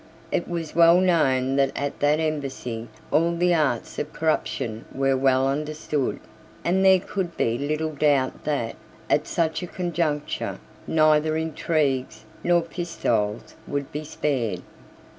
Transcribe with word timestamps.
It 0.31 0.47
was 0.47 0.73
well 0.73 0.99
known 0.99 1.57
that 1.57 1.71
at 1.75 1.99
that 1.99 2.19
embassy 2.19 2.87
all 3.11 3.35
the 3.35 3.53
arts 3.53 3.99
of 3.99 4.13
corruption 4.13 4.85
were 4.91 5.15
well 5.15 5.47
understood; 5.47 6.19
and 6.65 6.83
there 6.83 6.99
could 6.99 7.37
be 7.37 7.59
little 7.59 7.91
doubt 7.93 8.43
that, 8.45 8.77
at 9.11 9.27
such 9.27 9.61
a 9.61 9.67
conjuncture, 9.67 10.57
neither 10.87 11.37
intrigues 11.37 12.25
nor 12.43 12.63
pistoles 12.63 13.53
would 13.67 13.91
be 13.91 14.03
spared. 14.03 14.63